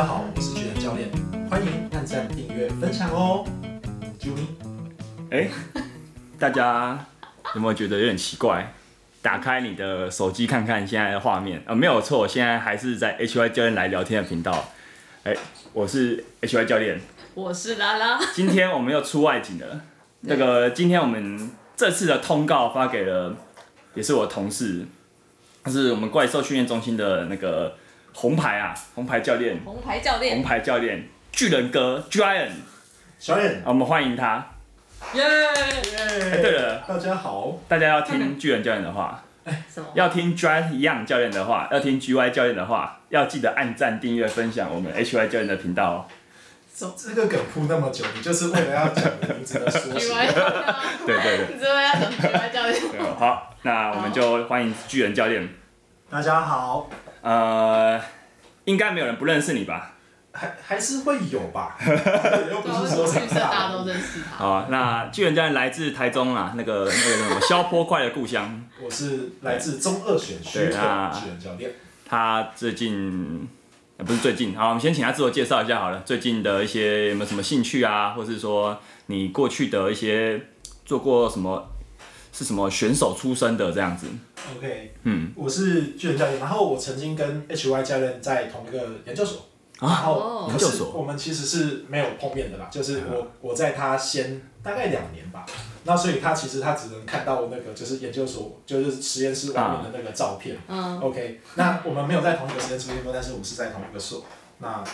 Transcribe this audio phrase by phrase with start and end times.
[0.00, 1.10] 家好，我是巨人教练，
[1.50, 3.44] 欢迎按赞、订阅、分享哦。
[4.18, 4.46] 啾咪，
[5.30, 5.50] 哎，
[6.38, 6.98] 大家
[7.54, 8.72] 有没有觉得有点奇怪？
[9.20, 14.70] 打开你的手机看看现在的画面，呃，没有错，现在还是在 HY 教练来聊天的频道。
[15.24, 15.36] 哎，
[15.74, 16.98] 我是 HY 教练，
[17.34, 18.18] 我是拉拉。
[18.32, 19.82] 今天我们又出外景了。
[20.22, 23.36] 那个，今天我们这次的通告发给了，
[23.92, 24.86] 也是我同事，
[25.62, 27.74] 他是我们怪兽训练中心的那个
[28.12, 32.50] 红牌啊，红牌教练，红牌教练，红牌教练，巨人哥，Giant，
[33.18, 34.46] 小远，我们欢迎他。
[35.14, 36.32] 耶耶！
[36.32, 39.24] 哎，对了，大家好，大家要听巨人教练的话，
[39.72, 39.86] 什么？
[39.94, 46.04] 要听 Giant Young 教练的话，要听 GY 教练的话，要记得按赞、订阅、分享我们 HY 教练的频道哦。
[46.96, 50.14] 这个梗铺那么久，你就是为了要讲名字的缩写。
[51.06, 51.46] 对对对。
[51.54, 52.80] 你知道要讲 GY 教练。
[53.18, 55.48] 好，那我们就欢迎巨人教练。
[56.10, 56.88] 大家好。
[57.22, 58.00] 呃，
[58.64, 59.94] 应该没有人不认识你吧？
[60.32, 61.76] 还还是会有吧。
[62.50, 64.36] 又不是说绿色大家都认识他。
[64.36, 68.62] 好，那巨人教练来自台中啊，那个那个什么消波块的故乡。
[68.82, 71.70] 我是来自中二选区的巨人教练。
[72.06, 73.48] 他最近。
[74.06, 76.00] 不是最近，好，我们先请他自我介绍一下好了。
[76.06, 80.40] 最近的一些有没有什么兴趣啊，或是说你过去的一些
[80.86, 81.70] 做过什么，
[82.32, 84.06] 是什么选手出身的这样子
[84.56, 89.46] ？OK，嗯，我是巨人教练，然后我曾经跟 HY 教练在同一个研究所，
[89.78, 95.44] 啊、然后研究所，我们其实是没有碰面的啦，就是我我在他先大概两年吧。
[95.84, 100.56] 那所以他其实他只能看到那个就是研究所就是实验室外面的那个照片。
[100.68, 101.00] 嗯。
[101.00, 104.22] OK，那我们没有在同一个实验室出现过，但是我是在同一个所。
[104.58, 104.84] 那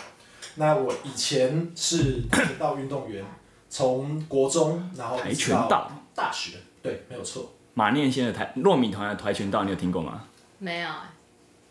[0.55, 3.25] 那我以前是跆拳道运动员，
[3.69, 6.53] 从国中然后跆拳道大学，
[6.87, 7.53] 对，没有错。
[7.75, 10.23] 马念先的跆糯米团的跆拳道，你有听过吗？
[10.59, 10.89] 没有。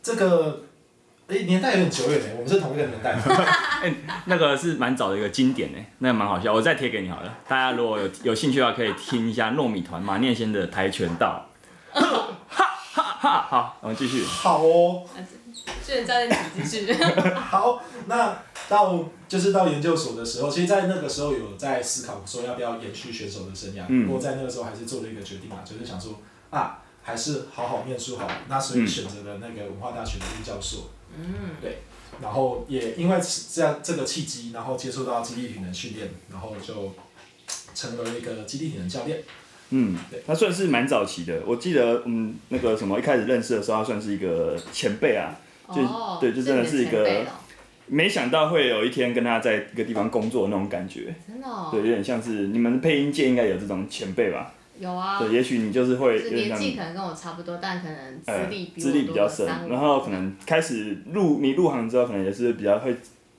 [0.04, 0.64] 这个。
[1.28, 3.16] 哎，年代有点久远呢，我们是同一个年代。
[3.82, 3.92] 哎，
[4.26, 7.38] 那个是蛮早的一个经典呢，那个蛮好笑，我再贴给你好了。
[7.48, 11.44] 大家如果有有兴趣的话，可以听一下糯米团马念先的跆拳道。
[11.92, 12.06] 哈
[12.94, 13.48] 哈哈！
[13.50, 14.24] 好，我们继续。
[14.24, 15.02] 好哦。
[15.86, 16.94] 巨人教练，请继续。
[17.34, 23.84] 好，那到就是到研究所的时候，其实，在那个时候有在思考说要不要延续选手的生涯。
[23.88, 24.06] 嗯。
[24.06, 28.30] 不过在那个时候还是做了一个决定嘛，就是想说啊，还是好好念书好。
[28.48, 30.90] 那所以选择了那个文化大学的预教所。
[31.18, 31.78] 嗯，对，
[32.22, 33.20] 然后也因为
[33.54, 36.94] 这样这个契机，然后接触到基地体能训练，然后就
[37.74, 39.24] 成为了一个基地体能教练。
[39.70, 41.42] 嗯，对，他算是蛮早期的。
[41.46, 45.34] 我记得，嗯，那个什么，一开始认识的时候，他算是一个前辈啊，
[45.74, 47.26] 就、哦、对，就真的是一个，
[47.88, 51.14] 没想到会有一天跟他在一个地方工作的那种感觉。
[51.28, 51.70] 真的、哦。
[51.72, 54.54] 对，有点像是你们配音界应该有这种前辈吧。
[54.78, 62.94] 有啊，对，也许你就是会是年纪可能跟我差不多，但可能资历资历比较深，然后可能开始入你入行之后，可能也是比较会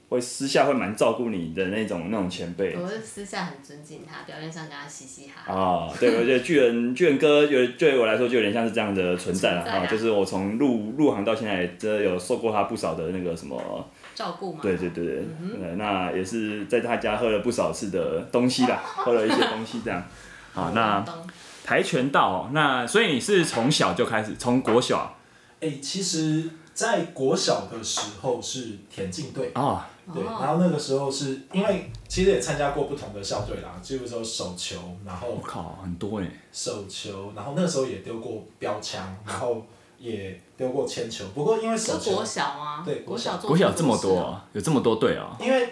[0.08, 2.76] 会私下会蛮照顾你的那种那种前辈。
[2.76, 5.54] 我是私下很尊敬他，表面上跟他嘻嘻哈哈。
[5.54, 14.60] 哦，对，我觉得巨人巨人哥有对我来说就有点像是这样的存在了啊，啊，就是我从入入行到现在，真的有受过他不少的那个什么照顾嘛。
[14.62, 20.02] 对对对对、嗯，那也是在他家喝了不少次的东西啦， 喝了一些东西这样。
[20.52, 21.04] 好，那。
[21.68, 25.16] 跆拳道，那所以你是从小就开始，从国小？
[25.60, 39.64] 哎、欸，其实，在国小的时候是田径队啊，对，然后那个时候是因为其实也参加过不同的校队啦，就是说手球，然后我靠，很多哎，手球，然后那个时候也丢过标枪，然后
[39.98, 42.82] 也丢过铅球，不过因为手球国小啊？
[42.84, 45.68] 对，国小国小这么多，啊有这么多队啊，因为。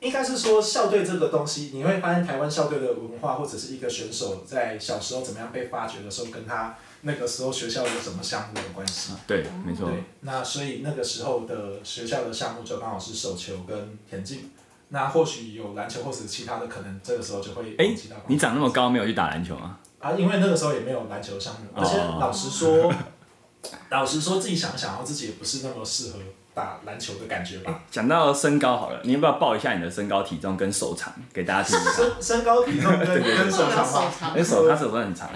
[0.00, 6.76] 应该是说校队这个东西，你会发现台湾校队的文化，或者是一个选手在小时候怎么样被发掘的时候，跟他
[7.06, 9.12] 那个时候学校有什么项目有关系。
[9.28, 9.88] 对，没错。
[9.88, 14.50] 对，那所以那个时候的学校的项目就刚好是手球跟田径。
[14.88, 17.70] 那或许有篮球或者其他的，可能这个时候就会。
[17.78, 17.96] 哎、欸，
[18.26, 19.78] 你长那么高，没有去打篮球吗？
[20.00, 22.92] 啊，因为那个时候也没有篮球项目，而且老实说，
[23.90, 26.18] 老实说自己想想，自己也不是那么适合。
[26.56, 27.82] 打篮球的感觉吧。
[27.90, 31.92] 讲到身高好了，你要不要报一下你的身高体重跟手长给大家听一下？
[31.92, 34.10] 身身高体重跟 跟手长吗？
[34.34, 35.28] 哎，手他手都很长。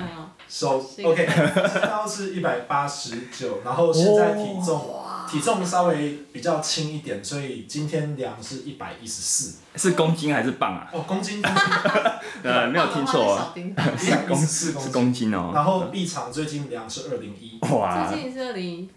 [0.48, 4.96] 手 OK，身高是一百八十九，然后现在体重
[5.30, 9.58] 体重稍微比较轻一点，所以今天量是一百一十四。
[9.76, 10.88] 是公斤还是磅啊？
[10.90, 11.42] 哦，公斤。
[11.42, 11.62] 公斤
[12.42, 13.54] 呃，没有听错啊。
[14.34, 15.52] 是公斤哦。
[15.54, 17.58] 然后臂长最近量是二零一。
[17.72, 18.08] 哇。
[18.10, 18.90] 最近是二零一。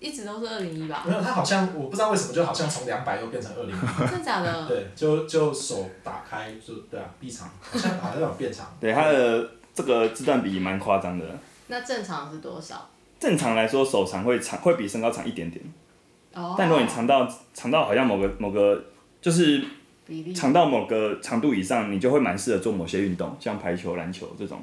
[0.00, 1.02] 一直都是二零一吧？
[1.06, 4.08] 没有，他好像我不知道为什么，就好像从两百又变成二零一。
[4.08, 4.66] 真的假的？
[4.68, 8.66] 对，就就手打开就对啊，臂长好像好像有变长。
[8.80, 11.24] 对，他的这个字段比蛮夸张的。
[11.66, 12.88] 那正常是多少？
[13.18, 15.64] 正常来说，手长会长会比身高长一点点。
[16.34, 16.54] 哦。
[16.56, 18.80] 但如果你长到长到好像某个某个
[19.20, 19.64] 就是
[20.34, 24.62] 长到某个长度以上，你就会蛮适合做某些运动，像排球、篮球这种。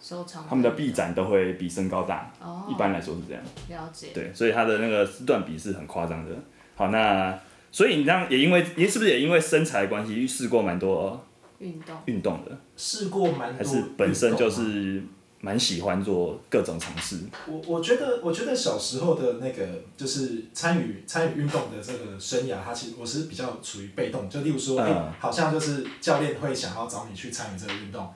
[0.00, 0.44] 收藏。
[0.48, 2.32] 他们的臂展都会比身高大。
[2.40, 2.66] 哦。
[2.70, 3.42] 一般来说是这样。
[3.68, 4.08] 了解。
[4.14, 6.34] 对，所以他的那个丝段比是很夸张的。
[6.74, 7.38] 好，那
[7.70, 11.24] 所以你这样也因为，你是不是也因为身材关系试过蛮多
[11.58, 12.58] 运动运动的？
[12.76, 13.58] 试过蛮多。
[13.58, 15.02] 还是本身就是。
[15.42, 17.16] 蛮喜欢做各种尝试。
[17.46, 19.66] 我我觉得，我觉得小时候的那个
[19.96, 24.28] 就是参与参与运动的这个生涯，它其实我是比较处于被动。
[24.28, 28.06] 就例如说，哎、欸，好像就是教练会想要找你去参与这个运动。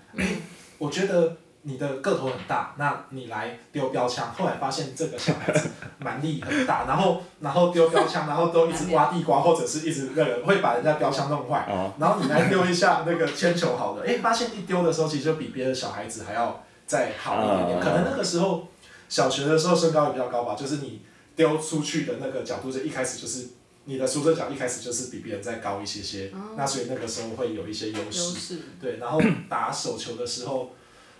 [0.76, 1.34] 我觉得
[1.64, 4.32] 你的个头很大，那你来丢标枪。
[4.32, 5.68] 后来发现这个小孩子
[5.98, 11.66] 蛮力很大，然后然后丢标枪，然后都一直挖地瓜，或者是一直那个会把人家标枪弄坏。
[11.98, 16.62] 然后你来丢一下那个铅球，好的，哎、欸，发现一丢的时候，其实就比别的小孩子还要。
[16.86, 18.68] 再好一点点，可能那个时候
[19.08, 21.00] 小学的时候身高也比较高吧，就是你
[21.34, 23.48] 丢出去的那个角度，就一开始就是
[23.86, 28.60] 你的出生角一开始就是比别人再高一些些，那所以那个时候会有一些优势。
[28.78, 29.18] 对，然后
[29.48, 30.72] 打手球的时候，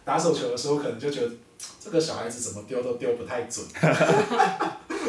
[0.04, 1.30] 打手球的时候可能就觉得
[1.80, 3.64] 这个小孩子怎么丢都丢不太准，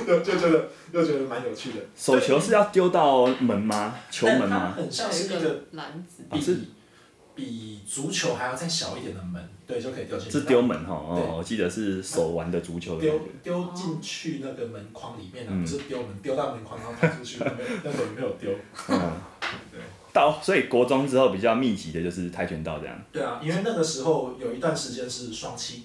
[0.06, 1.80] 就 就觉得又觉得蛮有趣的。
[1.96, 3.96] 手球是要丢到门吗？
[4.10, 4.74] 球门吗？
[4.76, 6.24] 很像是一个篮子。
[6.32, 6.68] 比
[7.36, 9.50] 比足球还要再小一点的门。
[9.68, 10.32] 对，就可以丢进去。
[10.32, 12.98] 是丢门哈，哦，我记得是手玩的足球。
[12.98, 17.52] 丢丢进去那个门框里面啊，不是丢门，丢到门框然后跑出去，那
[17.84, 18.52] 那个没有丢。
[20.16, 22.98] 到所以国中之后比较密集的就是跆拳道这样。
[23.12, 25.84] 对啊，因为那个时候有一段时间是双七。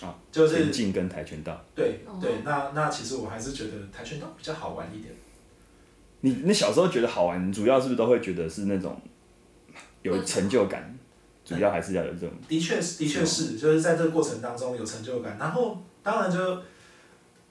[0.00, 0.14] 啊。
[0.30, 0.54] 就是。
[0.54, 1.60] 田径跟跆拳道。
[1.74, 5.12] 对对，那那其实我还是觉得跆拳道比较好玩一点。
[6.20, 8.96] 你你小时候觉得好玩，主要是不是都会觉得是那种
[10.02, 10.96] 有成就感？
[11.44, 12.30] 主要还是要有这种。
[12.48, 15.36] 的确是，的确是，就是在这个过程当中有成就感。
[15.38, 16.62] 然后，当然就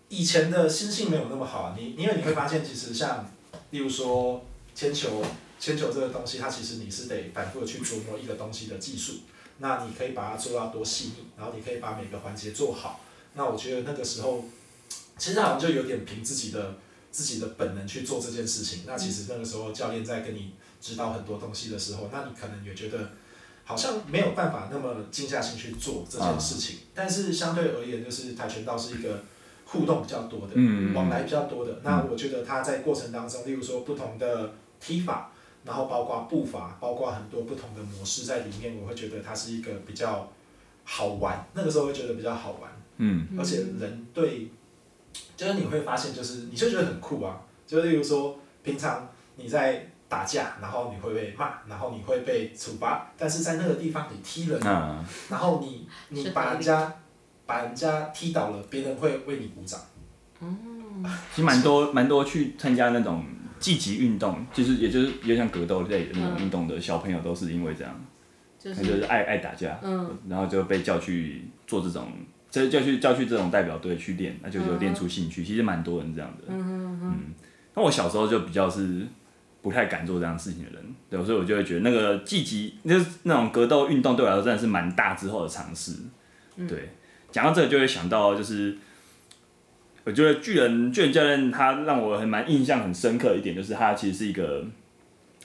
[0.09, 3.23] 以前的心性没有那么好，你因为你会发现，其实像，
[3.69, 4.43] 例如说
[4.73, 5.21] 铅球，
[5.63, 9.19] 铅球这个东西，它其实你是得反复的去琢磨一个东西的技术。
[9.59, 12.99] 那你可以把它做到多细腻，然后你可以把每个环节做好。
[13.35, 14.43] 那我觉得那个时候，
[15.17, 16.75] 其实好像就有点凭自己的
[17.11, 18.81] 自己的本能去做这件事情。
[18.85, 20.51] 那其实那个时候教练在跟你
[20.81, 23.11] 指导很多东西的时候，那你可能也觉得。
[23.65, 29.23] 好像没有办法那么静下心去做这件事情，但是相对而言，就是跆拳道是一个
[29.63, 31.79] 互动比较多的，嗯、往来比较多的。
[31.81, 35.31] 那我觉得他在过程当中，例如说不同的踢法，
[35.63, 40.31] 然后包括步伐，包括很多不同的模式在里面，我会觉得它是一个比较
[40.83, 41.45] 好玩。
[41.53, 44.49] 那个时候会觉得比较好玩，嗯，而且人对，
[45.35, 47.41] 就是你会发现，就是你就觉得很酷啊。
[47.65, 49.89] 就例如说，平常你在。
[50.09, 56.93] 打架，然后你会被骂，然后你会被处罚，但是在那个地方你踢人，嗯、然后你你把人家
[57.47, 59.79] 把人家踢倒了，别人会为你鼓掌。
[60.39, 63.25] 嗯，其实蛮多蛮多去参加那种
[63.63, 68.05] 积极运动，就是也就是有点像格斗类的那种运动的小朋友，都是因为这样，
[68.59, 72.11] 就是、就是爱爱打架，嗯，然后就被叫去做这种，
[72.51, 75.43] 就叫去叫去这种代表队去练，那就就练出兴趣。
[75.43, 77.19] 其实蛮多人这样的，嗯嗯嗯。
[77.73, 79.07] 那我小时候就比较是。
[79.63, 85.93] 不太敢做这样事情的人，对，所以我就会觉得那个积极，就是那种格斗运动对我来说真的是蛮大之后的尝试。
[86.67, 86.89] 对，
[87.31, 88.77] 讲到这个就会想到，就是
[90.03, 94.65] 我觉得巨人巨人教练他让我很蛮印象很深刻的一点，就是他其实是一个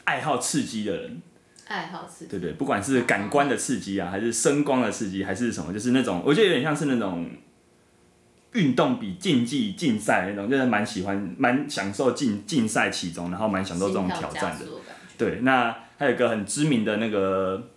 [0.04, 1.22] 爱好刺激的人。
[1.66, 2.30] 爱好刺激。
[2.30, 7.28] 对对，不管是感官的刺激啊，还是声光的刺激，还是什么，就是那种我觉得有点像是那种。
[8.54, 14.64] 运动比竞技竞赛那种，就是蛮喜欢、蛮享受竞竞赛其中，然后蛮享受这种挑战的。
[15.18, 17.68] 对，那还有一个很知名的那个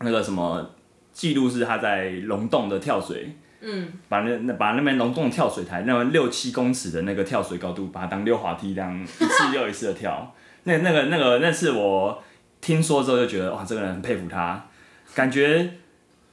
[0.00, 0.74] 那个什么
[1.12, 10.34] 记录是他在龙洞的跳水，嗯，把那那把那边龙洞跳水台那边六七公尺的那个跳水高度，把它当溜滑梯这样 一次又一次的跳。
[10.64, 12.22] 那那个那个那次我
[12.60, 14.66] 听说之后就觉得哇，这个人很佩服他，
[15.14, 15.74] 感觉。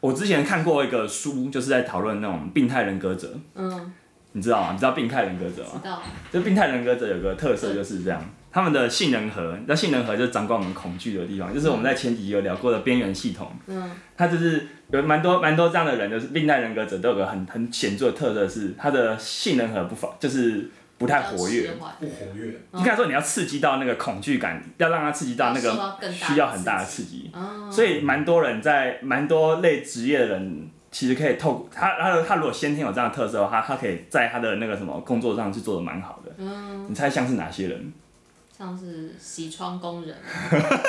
[0.02, 3.38] 我之前看过一个书，就是在讨论那种病态人格者。
[3.54, 3.94] 嗯，
[4.32, 4.72] 你知道吗？
[4.72, 5.72] 你知道病态人格者吗？
[5.84, 6.02] 知道。
[6.32, 13.52] 就病态人格者有个特色就是这样，他们的杏仁核，那杏仁核就是掌管我们恐惧的地方，就是我们在前几集有聊过的边缘系统。
[13.68, 13.92] 嗯。
[14.18, 20.70] 他就是有蛮多蛮多这样的人，就是病态人格者都有个很很显著的特色是，他的杏仁核不否就是。
[21.00, 22.60] 不太活跃，不活跃。
[22.74, 27.32] 应该说你要刺激到那个恐惧感，要让他刺激到那个需要很大的刺激，
[27.72, 36.34] 所以蛮多人在蛮多类职业的人，其实可以透他他他如果先天有这样的特色的话，他他可以在他的那个什么工作上去做的蛮好的。
[36.38, 37.94] 嗯，你猜像是哪些人？
[38.60, 40.14] 像是洗窗工人。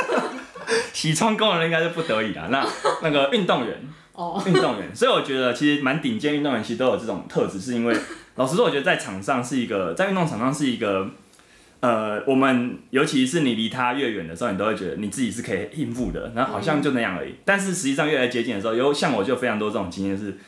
[0.93, 2.67] 洗窗工人应该是不得已的，那
[3.01, 3.81] 那个运动员，
[4.13, 7.97] 哦，运动员，所以我觉得其实蛮顶尖运动员其实都有这种特质，是因为。
[8.35, 11.11] 老实说，我觉得在场上是一个，在运动场上是一个
[11.81, 17.33] 呃，我们尤其是你离他越远的时候，你都会觉得你自己是可以应付的，然后好像就那样而已。
[17.33, 20.39] 嗯、但是实际上越来越接近的时候，有像我就非常多这种经验是，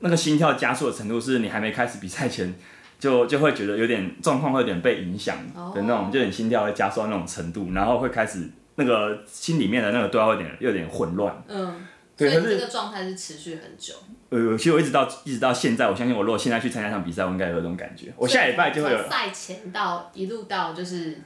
[0.00, 2.54] 那个心跳加速的程度是你还没开始比赛前
[2.98, 5.36] 就就会觉得有点状况会有点被影响
[5.74, 11.42] 的那种，哦、就你心跳会加速到那种程度，然后会开始那个心里面的那个都要有点有点混乱。
[11.48, 11.86] 嗯。
[12.16, 13.94] 对，所以这个状态是持续很久。
[14.30, 18.12] 呃，其实我一直到一直到现在，我相信我如果现在去参加一场比赛，我应该有这种感觉。
[18.16, 19.08] 我下礼拜就会有。
[19.08, 21.18] 赛前到一路到就是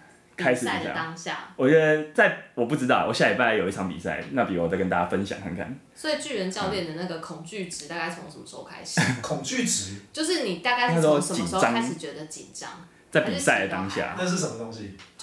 [0.42, 1.50] 开始赛的当下。
[1.56, 5.78] 我觉得在我不知道，我下礼拜有一场比赛，那比如我再跟大家分享看看。
[5.94, 9.00] 所以巨人教练的那个恐惧值大概从什么时候开始？
[9.22, 12.70] 恐惧值就是你大概是从什么时候开始觉得紧张？
[13.12, 14.96] 在比赛的当下，那是什么东西？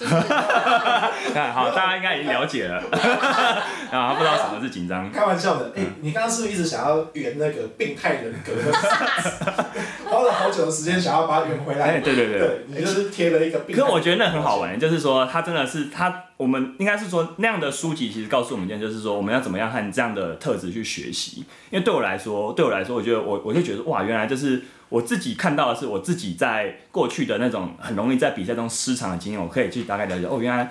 [1.34, 2.76] 看好，大家应该已经了解了，
[3.90, 5.10] 啊，不知道什么是紧张。
[5.10, 8.52] 开玩笑的，哎，你刚刚是不是一直想要圆那个病态人格？
[10.08, 11.86] 花了好久的时间想要把它圆回来。
[11.86, 13.76] 哎，对对对，你就是贴了一个病。
[13.76, 21.44] 可我觉得那很好玩，就是说他真的是他，我们应该是说那样的书籍其实告诉我们一件，就是说我们要怎么样和这样的特质去学习。
[21.70, 24.62] 因为对我来说，对我来说，我觉得我我就觉得哇，原来就是。
[24.90, 30.26] 我自己看到的是，我自己在过去的那种很容易在比赛中失常的经验，我可以去大概了解。
[30.26, 30.70] 哦，原来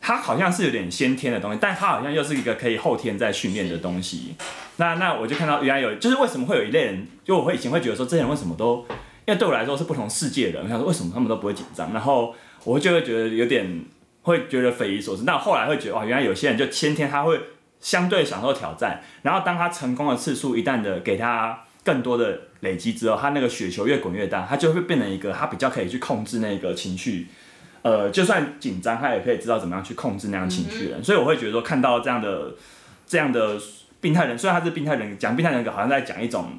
[0.00, 4.34] 它好像是有点先天的东西，但它好像又是一个可以后天再训练的东西。
[4.78, 8.86] 那那我就看到原来有，就是为什么会有一类人，就我会以前会觉得说，这些人为什么都，
[9.26, 13.84] 因为对我来说是不同世界的，我想说为什么他们都不会紧张，然后我就会觉得有点
[14.22, 15.24] 会觉得匪夷所思。
[15.24, 17.38] 那后来会觉得，哇，原来有些人就先天他会
[17.80, 21.64] 相对享受挑战，然后当他成功的次数一旦的给他。
[21.84, 27.26] 更多的累积之后，他那个雪球越滚越大，他就会变成一个他比较可以去控制那个情绪，
[27.82, 31.00] 呃，就算紧张，他也可以知道怎么样去控制那样情绪的人。
[31.00, 32.54] 嗯、所以我会觉得说，看到这样的
[33.04, 33.60] 这样的
[34.00, 36.58] 病态人，虽然他是病态人，讲病态人格好像在讲一种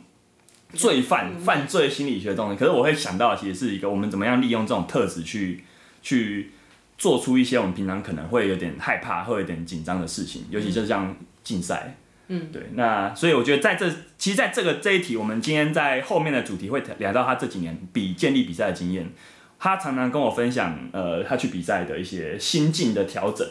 [0.73, 5.63] 罪犯、嗯、犯罪心理学的东西，可是我会想到的其实是一个我们怎么样利用这种特质去
[6.01, 6.51] 去
[6.97, 11.95] 做出一些我们平常可能会有点害怕、会有点紧张的事情，尤其就像竞赛。
[11.95, 13.87] 嗯，对，那所以我觉得在这，
[14.17, 19.11] 其实在这个这一题，我们今天在后面的主题会聊到他这几年比建立比赛的经验，
[19.59, 23.45] 他常常跟我分享，呃，他去比赛的一些心境的调整，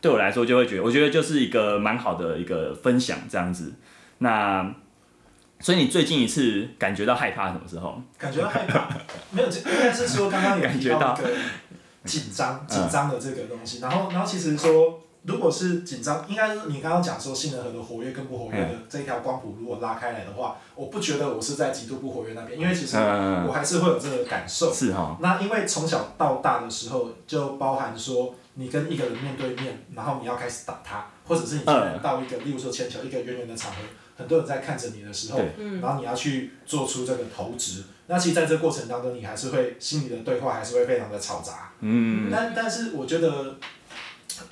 [0.00, 3.74] 对我来说就会觉得，我觉得就是一个蛮好的一个分享这样子。
[4.18, 4.72] 那
[5.58, 8.00] 所以你最近一次感觉到害怕什么时候？
[8.16, 8.88] 感觉到害怕？
[9.32, 11.18] 没有，应该是说刚刚有提到
[12.04, 15.00] 紧张紧张的这个东西，然后然后其实说。
[15.24, 24.74] 如果是紧张，应该是你刚刚讲说杏仁核的活跃跟不活跃的这一条光谱，如果拉开来的话，我不觉得我是在极度不活跃那边，因为其实我还是会有这个感受。
[24.74, 25.16] 是哈。
[25.20, 33.78] 那因为从小到大的时候，就包含说你跟一个人面对面，然后你要开始打他，或者是你到一个，例如说铅球一个圆圆的场合，
[34.16, 35.38] 很多人在看着你的时候，
[35.80, 41.70] 然后你要去做出这个投掷，那其实在这个过程当中，你还是会心里的对话还是会非常的嘈杂。
[41.78, 42.28] 嗯。
[42.32, 43.54] 但但是我觉得。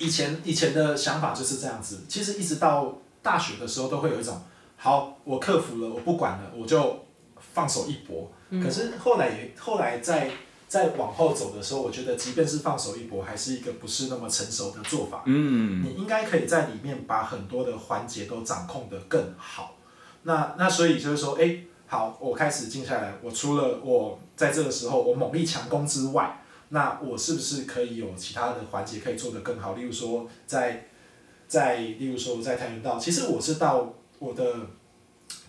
[0.01, 4.41] 以前以前的想法就是这样子，其实一直到大学的时候都会有一种，
[4.75, 7.05] 好，我克服了，我不管了，我就
[7.53, 8.31] 放手一搏。
[8.49, 10.31] 嗯、可是后来也后来在
[10.67, 15.21] 在往后走的时候，我觉得即便是放手一搏，还是一个不是那么成熟的做法。
[15.27, 19.75] 嗯，你应该可以在里面把很多的环节都掌控得更好。
[20.23, 26.40] 那那所以就是说，哎、欸，好，我开始静下来，我除了我在这个时候我猛力强攻之外。
[26.73, 29.75] 那我是不是可以有其他的环节可以做得更好？
[29.75, 30.87] 例如说在，
[31.45, 34.55] 在在例如说在跆拳道，其实我是到我的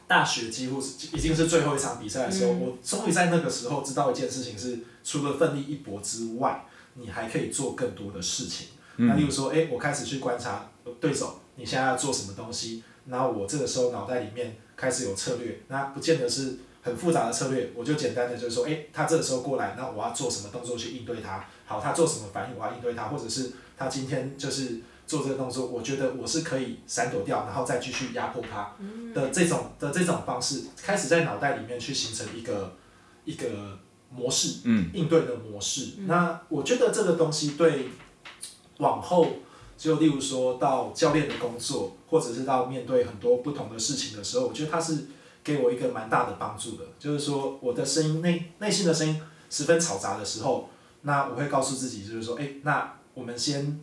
[0.09, 8.71] 大学几乎是已经是最后一场比赛的时候，嗯、我终于在那个时候知道一件事情是，除了奋力一搏之外，你还可以做更多的事情。
[8.97, 10.69] 嗯、那例如说，哎、欸，我开始去观察
[11.01, 12.83] 对手，你现在要做什么东西？
[13.07, 16.59] 然后我这个时候脑袋里面开始有策略，那不见得是。
[16.85, 21.47] 很复杂的策略，我就简单的就是说，诶，他这个时候过来，那我要做什么动作去应对他？
[21.65, 28.75] 好，他做什么反应，我要应对他，或者是他今天就是做这个动作，我觉得我是可以闪躲掉，然后再继续压迫他
[29.15, 32.75] 的这种的这种方式，开始在脑袋里面去形成一个
[33.25, 33.79] 一个
[34.11, 35.93] 模式，嗯应对的模式。
[36.07, 37.91] 那我觉得这个东西对
[38.79, 39.29] 往后
[39.79, 45.07] 就例如说到教练的工作，或者是到面对很多不同的事情的时候，我觉得他是。
[45.45, 49.21] 给我一个蛮大的帮助的，就是说我的声音内内心的声音
[49.51, 50.69] 十分嘈杂的时候，
[51.03, 53.81] 那我会告诉自己，就是说，哎，那我们先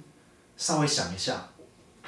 [0.55, 1.49] 稍微想一下，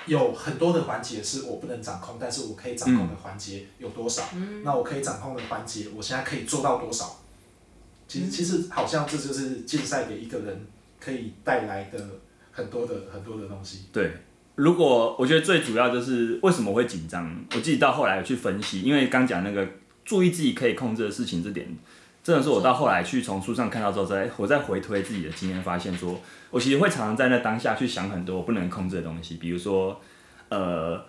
[0.05, 4.23] 有很多的环节是我不能掌控，但是我可以掌控的环节有多少？
[4.33, 7.19] 嗯、那我可以掌控的环节，我现在可以做到多少？
[8.07, 10.65] 其实，其实好像这就是竞赛给一个人
[10.99, 12.07] 可以带来的
[12.51, 13.85] 很多的很多的东西。
[13.91, 14.11] 对。
[14.55, 19.67] 如果我觉得最主要就是为什么会紧张，我自己到后来去分析，因为刚讲那个
[20.03, 21.67] 注意自己可以控制的事情这点，
[22.23, 26.19] 真的是我到后来去从书上看到之后，再我再回推自己的经验，发现说，
[26.51, 29.99] 我其实会常常在那当下去想很多我不能控制的东西，比如说，
[30.49, 31.03] 呃，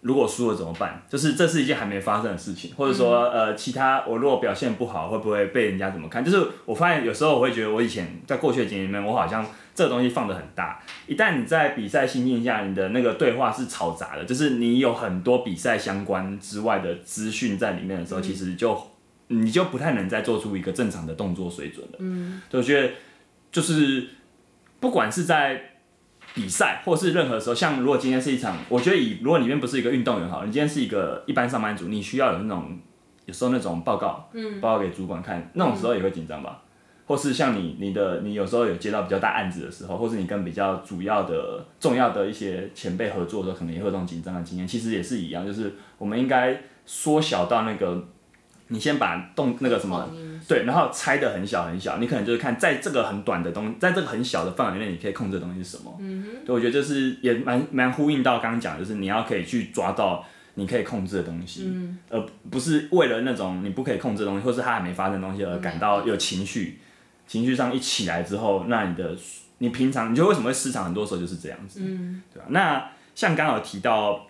[0.00, 1.02] 如果输了怎么办？
[1.10, 6.24] 就是这是一件还没发生的事情，或者说，呃，其他我如果表现不好，会不会被人家怎么看？
[6.24, 9.44] 就是我发现有时候我会觉得，我以前在过去的经验里面，我好像
[9.74, 10.80] 这个东西放的很大。
[11.06, 18.80] 一旦你在比赛心境下，你的那个对话是嘈杂的，就是你有很多比赛相关之外的资讯在里面的时候，其实就。
[19.28, 21.96] 你就不太能再做出一个正常的动作水准了。
[21.98, 22.92] 嗯，就我觉得
[23.50, 24.06] 就是
[24.78, 25.58] 不管是在
[26.34, 32.78] 比赛或是任何时候，像如果今天是一场，我觉得以如果里面不是一个运动员好，你今天是一个一般上班族，你需要有那种
[33.24, 36.60] 有时候那种报告，嗯，报告给主管看，那种时候也会紧张吧？
[37.06, 44.66] 或是像你你的你有时候有接到比较大案子的时候，或是你跟比较主要的重要的一些前辈合作的时候，可能也会有这种紧张的经验。
[44.66, 48.08] 其实也是一样，就是我们应该缩小到那个。
[48.68, 50.08] 你先把动那个什么，
[50.48, 55.94] 对，然后拆的很小很小，你可能就是看在这个很短的东，在这个很小的范围内，你可以控制的东西是什么？
[56.00, 62.18] 嗯哼，对，我觉得就是也蛮蛮呼应到刚刚讲的，就是你要可以去抓到你可以控制的东西，嗯，而
[62.50, 66.78] 不是为了那种你不可以控制的东西，或是它还没发生的东西而感到有情绪，
[67.26, 69.16] 情绪上一起来之后，那你的
[69.58, 70.84] 你平常你就为什么会失常？
[70.84, 72.46] 很多时候就是这样子，嗯，对吧？
[72.50, 74.26] 那像刚刚有提到，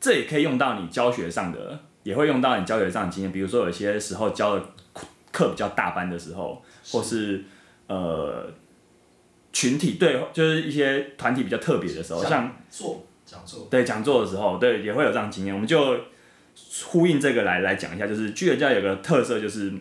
[0.00, 1.80] 这也可以用到你教学上的。
[2.04, 4.66] 也会用到你教学上的经验，比如说有些时候教的
[5.30, 7.44] 课比较大班的时候，是或是
[7.86, 8.52] 呃
[9.52, 15.54] 群体对，就是一些团体比较特别的时候，像做讲座，对讲座的时候，对也会有这样经验。
[15.54, 15.96] 我们就
[16.86, 19.72] 呼应这个来来讲一下，就是巨人教有个特色，就是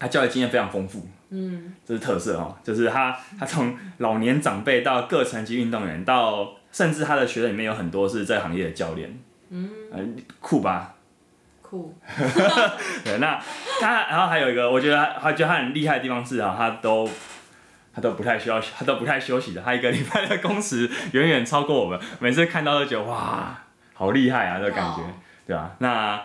[0.00, 9.18] 他教育经验非常丰富，嗯，这是特色哦，就是他他从老年长辈到各层级运动员，到甚至他的学生里面有很多是这行业的教练，
[9.50, 9.70] 嗯，
[10.40, 10.94] 酷吧？
[11.62, 11.94] 酷。
[13.04, 13.40] 对，那
[13.80, 17.08] 他然后还有一个，我觉得他觉得他很厉害的地方是啊，他都
[17.94, 23.56] 他都不太需要，他都不太休息的，他一个礼拜的工时远远超过我们，每次看到都觉得哇，
[23.94, 25.02] 好厉害啊，这个感觉，
[25.46, 25.76] 对吧？
[25.78, 26.20] 那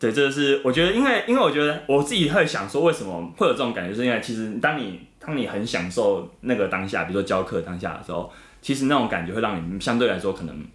[0.00, 10.66] 对，这是我觉得，因为因为我觉得我自己会想说，为什么会有这种感觉，是因为其实当你当你很享受那个当下，比如说教课当下的时候，其实那种感觉会让你相对来说可能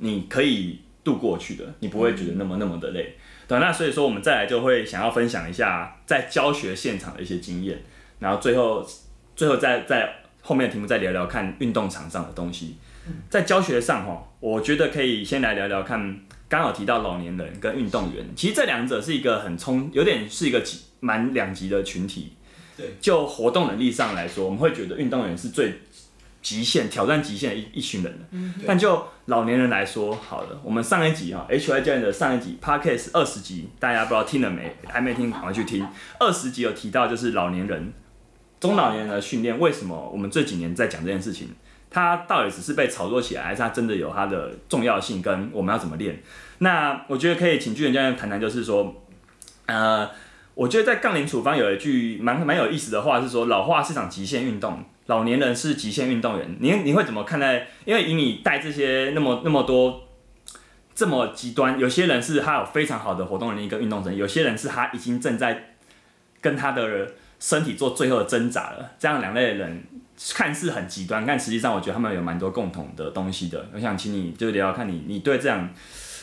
[0.00, 0.80] 你可以。
[1.04, 7.78] 度过去的，你不会觉得那么那么的累，对，那所以说我们再来就会想要分享一下在教学现场的一些经验，
[8.18, 8.86] 然后最后
[9.34, 12.76] 最后再在后面的题目再聊聊看运动场上的东西。
[13.30, 20.62] 在教学上哈，我觉得可以先来聊聊看，刚好提到老年人跟运动员，其实这两者是一个很冲，有点是一个
[21.00, 22.32] 蛮两极的群体。
[22.76, 25.80] 对，就活动能力上来说，我们会觉得运动员是最。
[26.40, 34.76] 极限挑战极限的一一群人，嗯，但就老年人来说，好了，我们上一集哈，HY 教练的上一集 Podcast 二十集，大家不知道听了没？
[34.86, 35.86] 还没听，赶快去听。
[36.20, 37.92] 二十集有提到就是老年人、
[38.60, 41.48] 中老年人的训练，为什么我们这几年在讲这件事情？
[41.90, 45.22] 它到底只是被炒作起来，还是它真的有它的重要性？
[45.22, 46.22] 跟我们要怎么练？
[46.58, 49.02] 那我觉得可以请巨人教练谈谈，就是说，
[49.66, 50.10] 呃，
[50.54, 54.84] 我觉得在杠铃处方有一句蛮蛮有意思的话，是说老化是场极限运动。
[55.06, 57.66] 老年人是极限运动员，你你会怎么看待？
[57.86, 60.02] 因为以你带这些那么那么多
[60.94, 65.76] 这么极端，有些人是他有非常好的活动能力跟运动能力，有些人是他已经正在
[66.42, 68.90] 跟他的身体做最后的挣扎了。
[68.98, 69.82] 这样两类人
[70.34, 73.68] 看似很极端，但实际上我觉得他们有蛮多共同的东西的。
[73.72, 75.68] 我想请你就聊聊看你你对这样，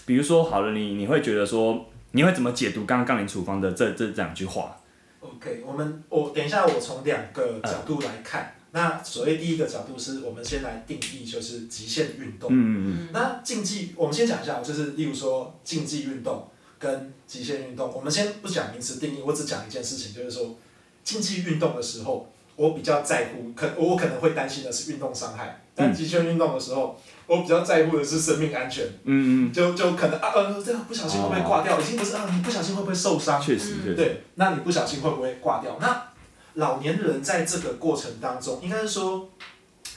[0.05, 4.77] 比如说好了，你你会觉得说你会怎么解读刚刚杠铃处方的这这这两句话
[5.19, 8.41] ？OK，我们我等一下我从两个角度来看。
[8.41, 12.49] 呃那所谓第一个角度是我们先来定义，就是极限运动。
[12.51, 13.09] 嗯嗯。
[13.13, 16.45] 那竞技，我们先讲一下，就是例如说竞技运动
[16.77, 20.57] 跟极限运动，我们先不讲名词定义，我只讲一件事情，就是说
[21.05, 28.85] 竞技运动的时候，我比较在乎，可我可能会担心的是运动伤害，但极限运动的时候，我比较在乎的是生命安全。
[29.03, 29.53] 嗯嗯。
[29.53, 31.79] 就就可能啊呃，这样不小心会不会挂掉？
[31.79, 33.41] 已经不是啊，你不小心会不会受伤？
[33.41, 33.93] 确实。
[33.95, 35.77] 对，那你不小心会不会挂掉？
[35.81, 36.07] 那
[36.53, 39.29] 老年人在这个过程当中，应该是说，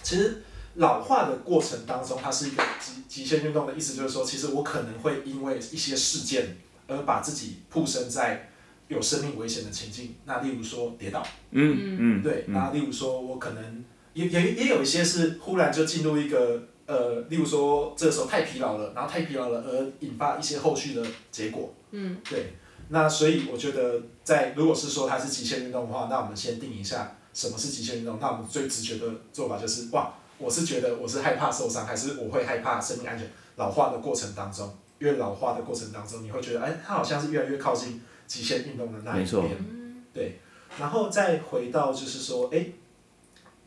[0.03, 0.43] 其实
[0.75, 6.57] 老化的过程当中，它是一个极极限运动的意思，就是说，其实我可能会因为一些事件
[6.89, 8.51] 而把自己曝身在
[8.89, 10.15] 有生命危险的情境。
[10.25, 11.23] 那例如说跌倒，
[11.53, 22.55] 嗯嗯，对，那例如说我可能也也也有一些是忽然就进入一个呃，例如说这个时候太疲劳了，然后太疲劳了而引发一些后续的结果，嗯，对。
[22.91, 28.19] 那所以我觉得，在如果是说它是极限运动的话，那我们先定一下什么是极限运动。
[28.19, 33.31] 那我们最直觉的做法就是，哇，我是觉得我是害怕受伤，还是我会害怕生命安全？
[33.57, 40.05] 老化的过程当中，越老化的过程当中，你会觉得，哎，它好像是越来越靠近极限运动的那一边。
[40.15, 40.39] 对，
[40.79, 42.67] 然后再回到就是说，哎，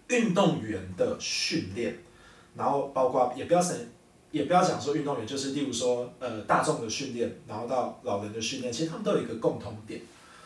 [0.08, 1.98] 运动员的训练，
[2.56, 3.76] 然后包括也不要省
[4.32, 10.02] 也不要讲说运动员，就是例如说呃大众的训练，然后到老人的训练，其实他们都有一个共同点，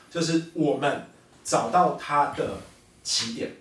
[0.10, 1.04] 就是我们
[1.44, 2.58] 找到他的
[3.04, 3.52] 起点，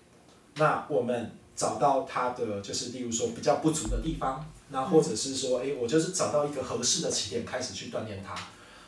[0.57, 8.35] 那我们找到他的就是例如说比较不足的地方，那或者是说，哎，我就是找到一个合适的起点开始去锻炼他。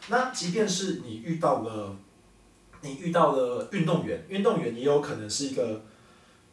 [0.08, 1.96] 那即便是你遇到了，
[2.82, 5.82] 你遇到了运动员，运动员也有可能是一个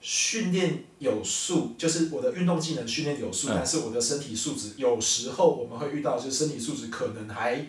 [0.01, 7.63] 训练有素，就是我的运动技能训练有素，但是我的身体素质有时候我们会遇到，就是身体素质可能还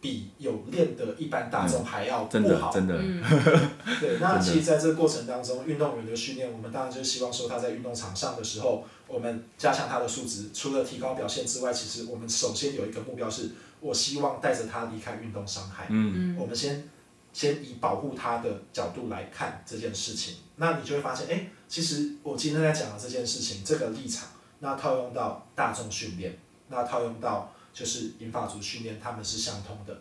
[0.00, 2.70] 比有练的一般大众还要不好。
[2.70, 3.30] 真的，真的。
[3.98, 13.50] 对，那其实在这个过程当中，运动员的训练，我们当然就希望说他在运动场上的时候，我们加强他的素质，除了提高表现之外，其实我们首先有一个目标是。
[13.80, 15.86] 我希望带着他离开运动伤害。
[15.88, 16.88] 嗯，我们先
[17.32, 26.36] 先以保护他的角度来看这件事情，那你就会发现，哎，其实我今天在讲的这件事情，这个立场，那套用到大众训练，
[26.68, 29.96] 那套用到就是银发族训练，他们是相通的。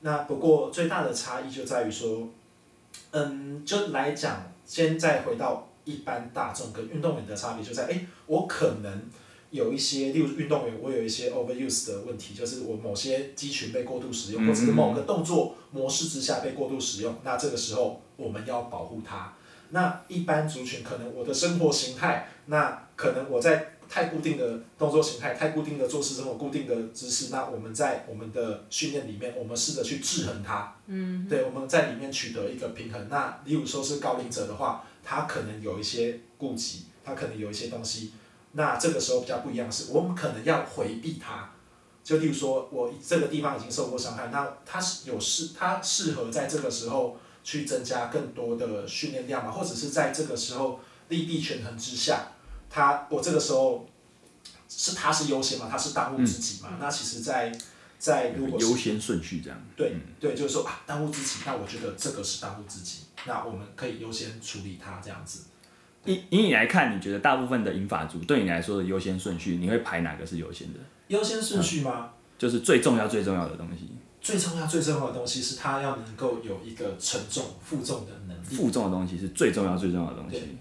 [0.00, 2.28] 那不过最大的差异就在于说，
[3.12, 9.02] 嗯，就来讲，先再回到一般大众跟运动员的差别，就在，哎，我可能。
[9.52, 19.34] 有一些，例如运动员，我有一些 overuse 的问题，就是我某些肌群被过度使用，或者是某个动作模式之下被过度使用，那这个时候我们要保护它。
[19.68, 30.74] 那一般族群可能我的生活形态，那可能我在太固定的动作形态、太固定的做事这种固定的姿势，那我们在我们的训练里面，我们试着去制衡它。
[30.86, 31.26] 嗯。
[31.28, 33.06] 对，我们在里面取得一个平衡。
[33.10, 38.12] 那例如说是高龄者的话，他可能有一些顾忌，他可能有一些东西。
[38.52, 41.50] 那这个时候比较不一样的是，我们可能要回避它，
[42.04, 52.32] 就例如说，我这个地方已经受过伤害，那它是有适，它适合在这个时候去增加更多的训练量嘛，或者是在这个时候利弊权衡之下，
[52.68, 53.88] 它我这个时候
[54.68, 57.58] 是它是优先嘛，它是当务之急嘛，嗯、那其实在，在
[57.98, 65.44] 在如果优先顺序这样，对对，就是说啊，当务之急，那我觉得这个是当务之急，那我们可以优先处理它这样子。
[66.04, 70.78] 以以你来看，你觉得大部分的银发族对你来说的优先顺序，你会排哪个是优先的？
[71.08, 72.10] 优先顺序吗？
[72.10, 73.88] 嗯，就是最重要最重要的东西。
[74.20, 78.54] 最重要最重要的东西是它要能够有一个承重负重的能力。
[78.54, 80.56] 负重的东西是最重要最重要的东西。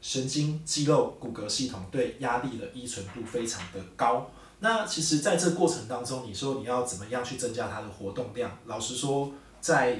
[0.00, 4.30] 神经、肌肉、骨骼系统对压力的依存度非常的高。
[4.60, 8.50] 那其实在这过程当中，你说你要怎么样去增加它的活动量？
[8.66, 9.98] 老实说，在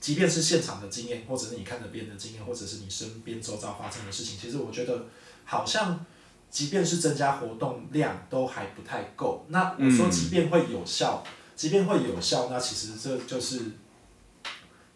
[0.00, 5.06] 即便是现场的经验，或者是你看着别人的经验，或者是你身边周遭发生的事情，其实我觉得
[5.44, 6.04] 好像，
[6.50, 9.44] 即便是增加活动量都还不太够。
[9.48, 11.24] 那我说，即便会有效，
[11.56, 13.60] 即便会有效，那其实这就是，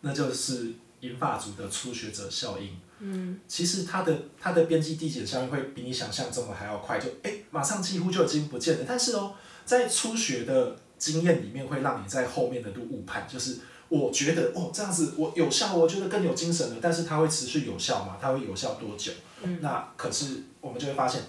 [0.03, 2.79] 那就是银发族的初学者效应。
[3.01, 8.85] 嗯，其实它的它的边际递减效应会比你想象中的还要快，就哎、欸，马上几乎就已经不见了。
[8.87, 13.59] 但是哦，在初学的经验里面，会让你在后面的路误判，就是。
[13.93, 16.77] 我觉得哦，这样子我有效，我觉得更有精神了。
[16.81, 18.17] 但是它会持续有效吗？
[18.19, 19.13] 它会有效多久？
[19.43, 21.21] 嗯、那可是我们就会发现，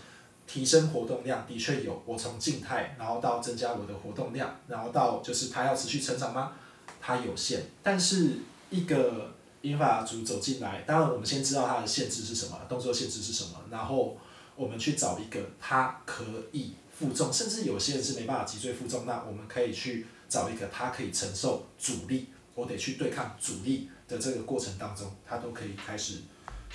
[0.47, 2.01] 提升活动量的确有。
[2.05, 6.53] 我从静态，然后到增加我的活动量，然后到就是它要持续成长吗？
[7.01, 7.63] 它有限。
[7.83, 8.37] 但是
[8.69, 14.15] 一个英法族走进来，当然我们先知道它的限制是什么，动作限制是什么，然后
[14.55, 16.23] 我们去找一个它可
[16.53, 22.27] 以负重，甚至有些人是没办法脊椎负重，那我们可以去找一个它可以承受阻力。
[22.55, 26.19] 我得去对抗阻力的这个过程当中，他都可以开始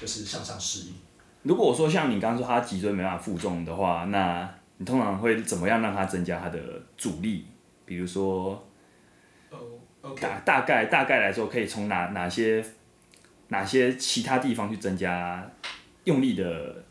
[0.00, 0.94] 就是向上适应。
[1.42, 6.60] 如果我说像你刚刚说他脊椎没办法负重的话，那你通常会怎么样让他增加他的
[6.96, 7.46] 阻力？
[7.84, 8.68] 比如说，
[9.50, 9.58] 大、
[10.02, 10.44] oh, okay.
[10.44, 12.64] 大概大概来说，可以从哪哪些
[13.48, 15.48] 哪些其他地方去增加
[16.04, 16.84] 用力的，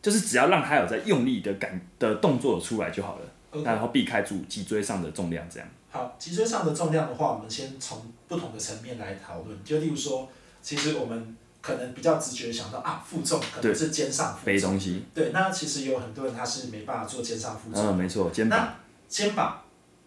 [0.00, 5.68] 就是只要让他有在用力的感的动作出来就好了.然后避开主脊椎上的重量这样。
[5.92, 9.56] 好，脊椎上的重量的话，我们先从不同的层面来讨论。
[9.62, 10.26] 就例如说，
[10.62, 14.46] 其实我们可能比较直觉想到啊，负重可能是肩上负重。
[14.46, 15.04] 背东西。
[15.14, 17.86] 对，那其实有很多人他是没办法做肩上负重。
[17.86, 18.58] 嗯，没错，肩膀。
[18.58, 18.74] 那
[19.06, 19.62] 肩膀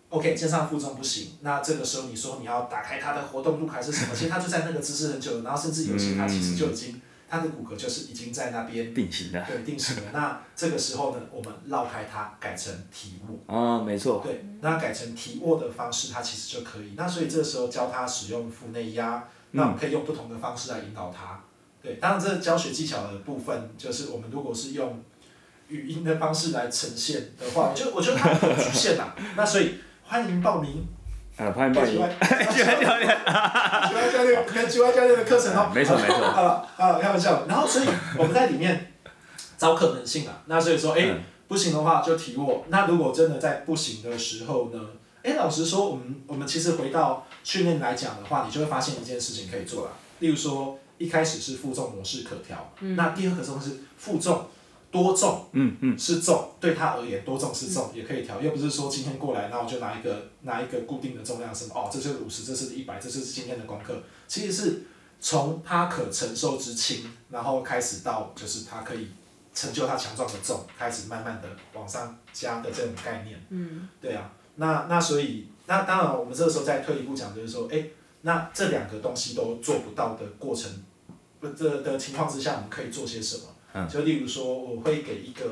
[0.10, 1.34] ，OK，肩上负重不行。
[1.42, 4.16] 那这个时候你说你要打开他的活动度还是什么？
[4.16, 7.00] 其实他就在那个姿势很久了，然后甚至有些他其实就已经。
[7.28, 10.04] 它的骨骼就是已经在那边定型了，对，定型了。
[10.14, 13.36] 那这个时候呢，我们绕开它，改成提握。
[13.48, 14.22] 啊、哦，没错。
[14.24, 16.94] 对，那改成提握的方式，它其实就可以。
[16.96, 21.42] 那所以这个时候教他使用腹内压，那我们可以用不同的方式来引导他。
[21.82, 25.04] 对，当然这教学技巧的部分，就是我们如果是用
[25.68, 29.16] 语音的方式来呈现的话，就我觉得它很局限啦。
[29.36, 30.88] 那所以欢迎报名。
[31.38, 37.86] 呃，潘潘 教练，HY 教练，HY 教练跟 HY 教练的课程哦，没错没错，啊啊，开玩笑，然后所以
[38.18, 38.94] 我们在里面
[39.58, 41.14] 找可能性啊，那所以说，哎，
[41.50, 44.80] 不行的话就提我，那如果真的在不行的时候呢，
[45.24, 54.48] 哎，老实说，我们我们其实回到训练来讲的话，你就会发现一件事情可以做了，例如说一开始是负重模式可调，嗯、那第二个重是负重。
[54.96, 64.84] 多重，嗯嗯，是重，对他而言多重是重，也可以调，又不是说今天过来，那我就拿一个拿一个固定的重量什么，哦，这是五十，这是一百，这就是今天的功课，其实是
[65.20, 69.10] 从他可承受之轻，然后开始到就是他可以
[69.54, 77.84] 成就他强壮的重，开始慢慢的往上加的这种概念，嗯，对啊，那那所以那当然我们这个时候再退一步讲，就是说，哎，
[78.22, 80.72] 那这两个东西都做不到的过程，
[81.42, 83.44] 不这的情况之下，我们可以做些什么？
[83.90, 85.46] 就例如说，我会给一个，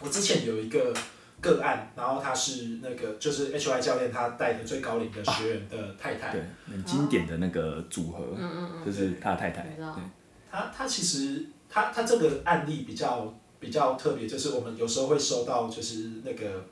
[0.00, 0.92] 我之前有一个
[1.40, 9.62] 个案，然后他是那个就是 HY 教练他带的最高龄的学员的太太，对，很经典的那个组合，嗯嗯嗯就是他的太太。
[9.62, 10.02] 对，
[10.50, 16.66] 他他其实他他这个案例比较比较特别，就是我们有时候会收到就是那个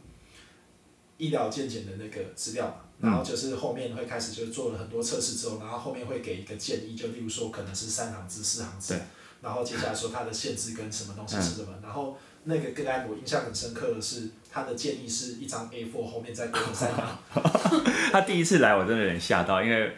[1.18, 8.98] 医疗健检的那个资料嘛，然后就是后面会开始就是做了很多测试之后，然后后面会给一个建议，就例如说可能是三行字、四行字。
[9.46, 17.18] 然后接下来说他的限制跟什么东西是什么，嗯、然后那个个案我印象很深刻的是，他的建议是一张 A4 后面再多三行。
[18.11, 19.92] 他第一次来我真的有点吓到，因为，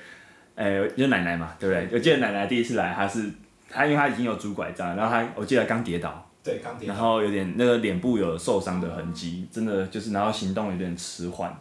[0.54, 1.88] 呃，就奶奶嘛，对不对？
[1.96, 3.30] 我记得奶奶第一次来，她是
[3.70, 11.58] 她因为她已经有拄拐杖，然后她我记得刚跌倒，对，刚跌倒，然后有点那个脸部有受伤的痕迹，真的就是然后行动有点迟缓，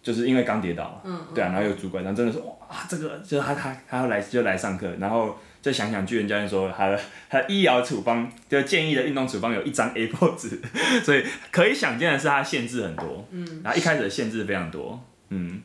[0.00, 2.56] 就是因为刚跌倒，嗯，对啊，然后有拄拐杖，真的是哇，
[2.88, 5.36] 这个就是他他他要来就来上课，然后。
[5.64, 7.00] 就想想巨人教练说他的
[7.30, 10.60] 他的医疗处方就建议的运动处方有一张 A4 纸，
[11.02, 15.62] 所以可以想见的是他限制很多，嗯，然后一开始的限制非常多，嗯，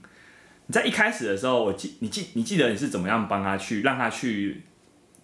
[0.67, 4.61] 你在一开始的时候，我记你记你记得你是怎么样帮他去让他去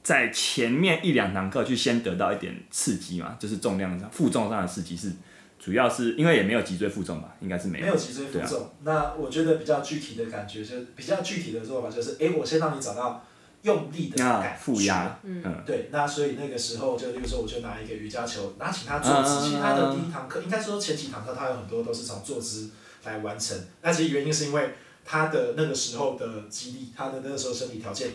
[0.04, 5.10] 在前面一两堂课去先得到一点刺激嘛，就是重量上负重上的刺激是
[5.58, 13.26] 主要是因为也没有脊椎负重吧，应该是没有，没有脊椎负重，啊、那我觉得比较具体的感觉就是比较具体的做法就是，哎，我先让你找到。
[13.66, 22.70] 用力的感觉，负压，嗯，对，那所以那个时候就，比如说，我就拿一个瑜伽球，拿起他坐姿，其实他的第一堂课，应该说前几堂课，他有很多都是从坐姿
[23.06, 23.58] 来完成。
[23.82, 28.12] 那其实原因是因为他的那个时候的肌力，他的那个时候身体条件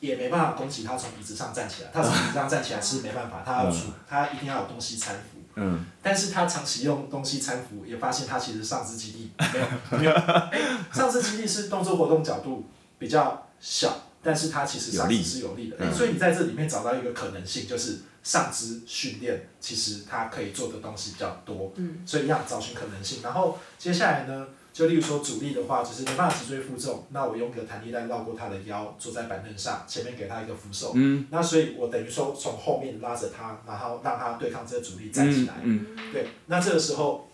[0.00, 5.38] 也没办法供给他从椅子上站起来，他从椅子上站起来是没办法，他要出，他一定要有东西搀扶。
[5.56, 5.84] 嗯。
[6.02, 12.64] 但是他长期用东西搀扶，也发现他其实上肢肌力没有没有，哎，上肢肌力是动作活动角度
[12.98, 13.94] 比较小。
[14.24, 23.20] 但是它其实上肢是有力的，力所以你在这里面找到一个可能性，就是上肢训练其实它可以做的东西比较多，嗯，所以要找寻可能性。
[23.22, 36.12] 然后接下来呢，就例如说阻力的话，就是没办法脊椎负重，那我用个弹力带绕过他的腰，坐在板凳上，前面给他一个扶手，嗯，那所以我等于说从后面拉着他，然后让他对抗这个阻力站起来，嗯，嗯。
[36.12, 37.28] 对，那这个时候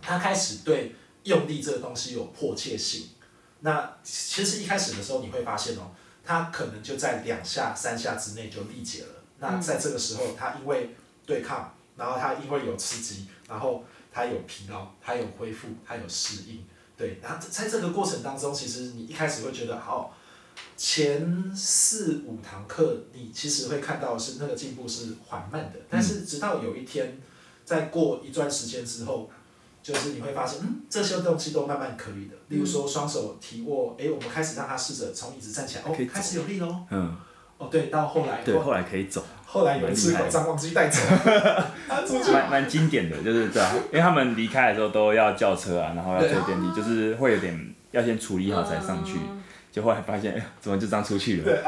[0.00, 3.08] 他开始对用力这个东西有迫切性。
[3.62, 5.90] 那其实一开始的时候你会发现哦。
[6.30, 9.08] 他可能就在两下、三下之内就力竭了。
[9.40, 10.94] 那在这个时候，他因为
[11.26, 16.64] 对抗，然后他因为有刺激，然后他有疲劳，他有恢复，他有适应。
[16.96, 20.16] 对，然后在这个过程当中，其实你一开始会觉得，好，
[20.76, 25.80] 前四五堂课，你其实会看到是那个进步是缓慢的。
[25.88, 27.20] 但是直到有一天，
[27.64, 29.28] 在过一段时间之后。
[29.82, 32.34] 就是你会发现，嗯，这些东西都慢慢可以的。
[32.48, 36.76] 例如说，双手提握，哎，我们开始让他试着从椅子站起来，哦，开始有力喽。
[36.90, 37.16] 嗯。
[37.58, 38.40] 哦，对，到后来。
[38.42, 39.22] 对，后来可以走。
[39.44, 41.00] 后来有一次拐杖忘记带走。
[42.32, 49.18] 蛮蛮经典的，就是这样，因为他们离开的时候都要叫车啊，然后要坐电梯，就是会有点要先处理好才上去。
[49.70, 51.44] 就后来发现，哎， 怎么就这样出去了？
[51.44, 51.62] 对？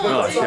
[0.00, 0.40] 很好笑，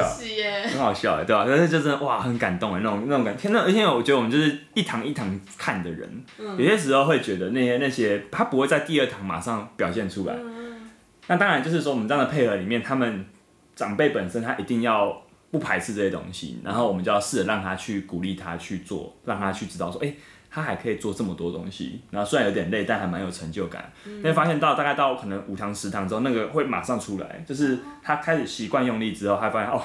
[0.69, 1.45] 很好笑哎，对吧？
[1.47, 6.23] 但是就是哇，很感动哎，那种那种感，天呐，而且我觉得我们就是一堂一堂看的人，
[6.57, 10.35] 有些时候会觉得那些那些他不会在第二堂马上表现出来。
[11.27, 13.25] 那当然就是说，我们这样的配合里面，他们
[13.75, 15.21] 长辈本身他一定要
[15.51, 20.13] 不排斥这些东西，然后我们就要试着让他去鼓励他去做，让他去知道说，哎。
[20.53, 23.89] 他还可以做这么多东西，然后虽然有点累，但还蛮有成就感。
[24.05, 29.81] 因为、嗯、发现到大概到可能五堂十堂之后，那个会马上出来，就是他开始习惯用力之后，他发现哦，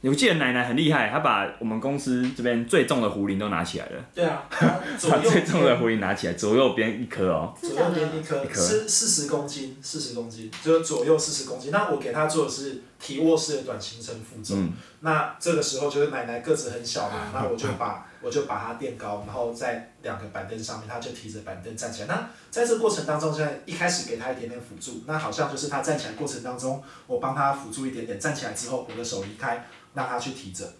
[0.00, 4.04] 我记得奶奶很厉害，她把我们公司这边最重的壶铃都拿起来了。
[4.12, 7.54] 对啊， 把最重的壶铃拿起来，左右边一颗哦。
[7.60, 11.70] 左右边一颗，是四十公斤，四十公斤，就是左右四十公斤。
[11.70, 14.64] 那我给他做的是提握式的短行程负重。
[14.64, 18.08] 嗯、那这个时候就是奶奶个子很小嘛， 那我就把。
[18.22, 22.06] 我就把它垫高，然后在两个板凳上面，他就提着板凳站起来。
[22.06, 30.72] 那在这过程当中，现在一开始给他一点点辅助，那好像就是他站起来过程当中，我帮他辅助一点点，站起来之后，我的手离开，让他去提着。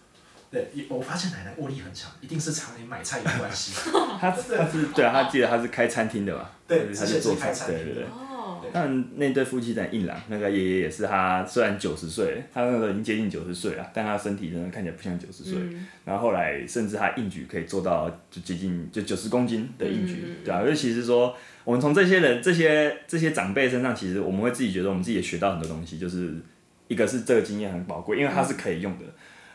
[0.49, 3.73] 对，我发现奶奶握力很强，一定是常年买菜有关系。
[4.21, 7.83] 他他是对啊，他记得他是开餐厅的嘛，对，他是做开餐厅的。
[7.85, 8.22] 对对对。
[8.73, 15.59] 他们那对夫妻在硬朗，那个爷爷也是他，虽然九十岁，他那个已经接近九十岁了，但他身体真的看起来不像九十岁。
[15.59, 26.33] 嗯、然后后来甚至他硬举可以做到就接近就九十公斤的硬举，嗯、对啊，因为其是说我们从这些人、这些这些长辈身上，其实我们会自己觉得我们自己也学到很多东西，就是
[26.87, 29.05] 一个是这个经验很宝贵，因为它是可以用的。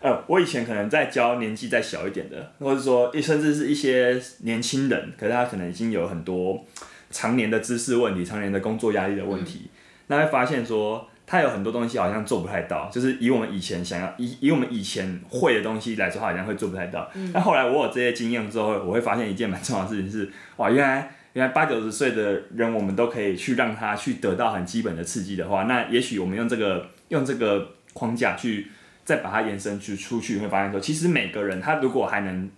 [0.00, 6.64] 嗯、呃，我以前可能在教年纪再小一点的，或者说甚至是一些年轻人，可是他可能已经有很多。
[7.10, 9.70] 常年的知识问题，常年的工作压力的问题，嗯、
[10.08, 17.10] 那会发现说他有很多东西好像做不太到，就是以我们以前想要以以我们以前会的东西来说，好像会做不太到。
[17.32, 28.68] 那、嗯、后来我有这些经验之后，我会发现一件蛮重要的事情是，哇，原来原来八九十岁的人，我们都可以去让他去得到很基本的刺激的话，那也许我们用这个用这个框架去
[29.04, 32.50] 再把它延伸去出去，你会发现说，其实每个人他如果还能，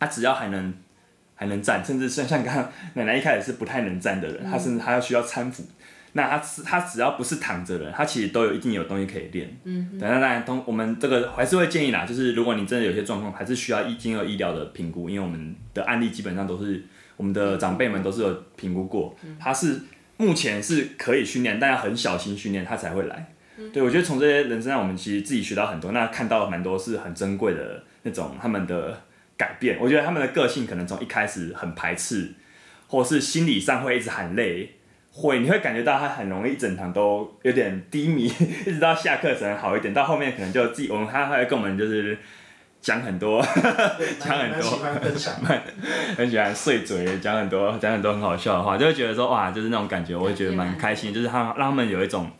[0.00, 0.72] 他只要还能。
[1.36, 5.62] 还能站，甚至像像刚刚奶奶一开始是不太能站的人，她、嗯、甚至还要需要搀扶。
[6.12, 9.54] 那他他只要不是躺着的，他其实都有一定有东西可以练。
[9.64, 9.98] 嗯哼。
[9.98, 16.82] 当然当然，通我们这个还是会建议啦，就是如果你真的有些状况，还是需要医经过医疗的评估，因为我们的案例基本上都是
[17.18, 19.82] 我们的长辈们都是有评估过，他是
[20.16, 23.26] 目前是可以训练，但要很小心训练他才会来。
[23.58, 29.02] 嗯、对，我觉得从这些人身上，我们其实自己学到很多，那看到蛮多是很珍贵的那种他们的。
[29.36, 32.32] 改变，我觉得他们的个性可能从一开始很排斥，
[32.86, 34.76] 或是心理上会一直喊累，
[35.12, 42.16] 会你会感觉到他很容易一整堂都有点低迷，一直到下课才能好一点，到后面可能就自己我们他会跟我们就是
[42.80, 43.44] 讲很多，
[44.18, 45.34] 讲很多，很喜欢分享，
[46.16, 52.30] 很喜欢碎嘴，讲很多讲很多很好笑的话，就会觉得说哇，就是那种感觉，我会觉得蛮开心，就是他让他们有一种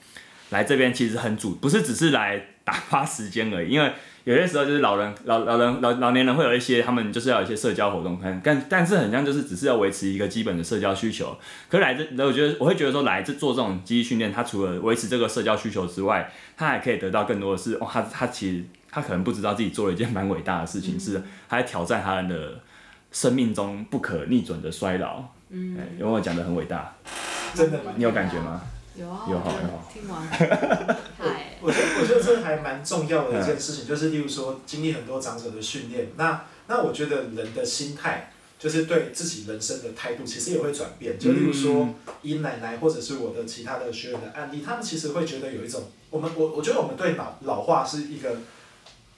[0.48, 3.92] 来这边其实很主，不是只是来打发时间而已，因为。
[4.26, 11.38] 有些时候就是老人、老老人、老老年人会有一些，他们就是要有一些社交活动，看，但但是很像就是只是要维持一个基本的社交需求。
[11.70, 22.58] 可是来这，我觉得我会觉得说来这做这种肌力训练，他除了维持这个社交需求之外，他还可以得到更多的是，哦，他他其实他可能不知道自己做了一件蛮伟大的事情，嗯、是他在挑战他人的
[23.12, 25.22] 生命中不可逆转的衰老。
[25.50, 26.92] 嗯，因为我讲的很伟大，
[27.54, 27.92] 真的吗？
[27.94, 28.60] 你有感觉吗？
[28.96, 29.88] 有啊，有好有好。
[29.92, 30.26] 听完。
[31.66, 41.18] 我觉得我觉得这还蛮重要的一件事情，就是例如说经历很多长者的训练，那那我觉得人的心态，就是对自己人生的态度，其实也会转变。
[41.18, 41.88] 就例如说，
[42.22, 48.36] 以奶奶或者是我的其他的学员的案例，他们其实会觉得有一种，我们我我觉得我们对老老化是一个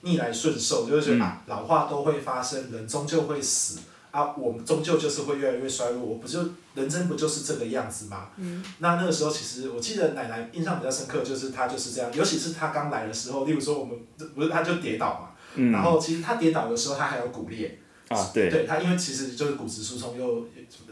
[0.00, 3.80] 逆来顺受，就是说啊，老化都会发生，人终究会死。
[4.18, 6.40] 啊，我们终究就是会越来越衰弱，我不就
[6.74, 8.28] 人生不就是这个样子吗？
[8.36, 13.96] 嗯、那那个时候，其实我记得奶奶印象比较深刻，就是她就是这样，尤其是她刚来的时候，例如说我们
[14.34, 17.78] 不是她就跌倒嘛，嗯、然后其实她跌倒的时候，她还有骨裂。
[18.08, 20.42] 啊，对，对他，因为其实就是骨质疏松又，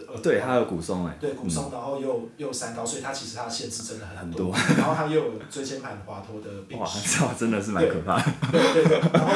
[0.06, 9.32] 呃，对，他有骨松哎，对，骨松，然后又又三高，所以她其实她的限制真的很多，然后她又有椎间盘滑脱的病史，哇，真的是蛮可怕的，对对对，然后，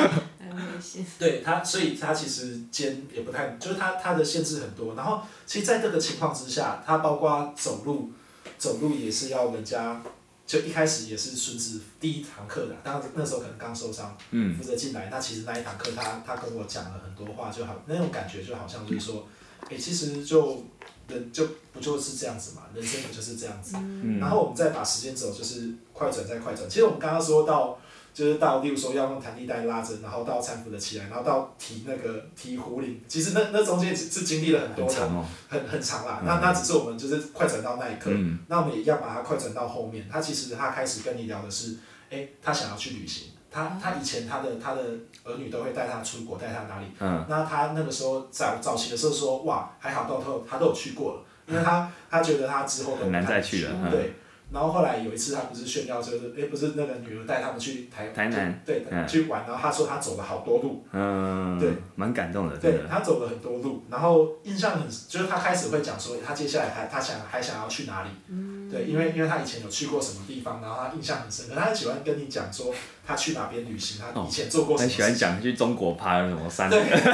[1.18, 8.10] 对他，所以他其实肩也不太，就是他他的限制很多，然后其实在这个情况之下，他包括走路，
[8.58, 10.02] 走路也是要人家。
[10.46, 15.08] 就一开始也是孙子第一堂课的，当时那时候可能刚受伤，嗯负责进来。
[15.08, 19.28] 那其实那一堂课他他跟我讲了很多话，就好那种感觉就好像就是说，
[19.68, 20.64] 诶、欸，其实就
[21.06, 23.76] 人就不就是这样子嘛，人生不就是这样子。
[23.76, 26.68] 嗯、然后我们再把时间轴就是快转再快转。
[26.68, 27.78] 其实我们刚刚说到。
[28.12, 36.18] 就是到，例如说要用弹力带拉着，然后到搀扶的起来，然后到提那个提壶铃，其实那那中间是经历了很多的，很长，哦、很，很长啦。
[36.20, 40.08] 嗯、那那只是我们就是快转到那一刻，嗯、那我们也要把它快转到后面。
[40.10, 41.74] 他其实他开始跟你聊的是，
[42.10, 43.28] 哎、欸，他想要去旅行。
[43.52, 44.82] 他他以前他的他的
[45.24, 46.86] 儿女都会带他出国，带他哪里？
[47.00, 54.14] 嗯、那他那个时候早早期的时候说，哇，还好到头他都有去过了，因为他 他觉得他之后很难再去了，嗯、对。
[54.52, 59.44] 然后后来有一次，他不是炫耀，就是哎，不是那个女儿带他们去台台南，对，去玩。
[59.46, 62.56] 然后他说他走了好多路，嗯，对，蛮感动的。
[62.56, 68.08] 对，他走了很多路，然后印象很，就是他开始会讲说，他接下来还他想还想要去哪里？
[68.28, 72.74] 嗯，对，因为因为他以前有去过什么地方，然后他印象很深刻，他很喜欢跟你讲说
[73.06, 74.88] 他去哪边旅行，他以前做过什么。
[74.88, 76.68] 很喜欢讲去中国爬什么山。
[76.68, 77.12] 对对对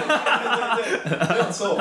[1.04, 1.78] 对，没有错。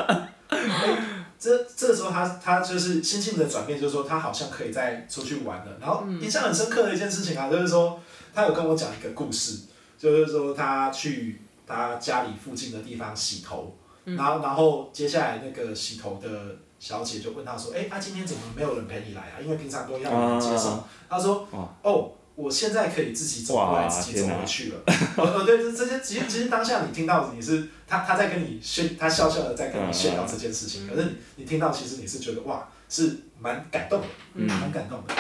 [1.46, 5.78] 这这个时候他他就是心境的转变，就是说他好像可以再出去玩了。
[5.80, 8.00] 然后印象很深刻的一件事情啊，就是说
[8.34, 9.60] 他有跟我讲一个故事，
[10.00, 19.36] 就是说他去他家里附近的地方洗头，然后然后接下来那个洗头的小姐就问他说，哎，他今天怎么没有人陪你来啊？
[19.40, 20.84] 因为平常都要有人接送。
[21.08, 21.48] 他说，
[21.84, 22.12] 哦。
[22.36, 24.84] 我现在可以自己走过来，自己走回去了。
[24.86, 30.86] 呃 呃，对，这这些其实其实当下你听到你是他他在跟你炫，他笑笑的在跟你炫耀这件事情。
[30.86, 35.14] 可是你你听到其实你是觉得哇，是蛮感动的，嗯，蛮感动的，